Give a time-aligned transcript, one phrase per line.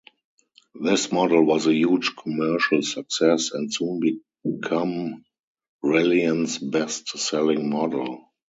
[0.73, 4.01] This model was a huge commercial success and soon
[4.43, 5.23] become
[5.83, 8.31] Reliant's best selling model.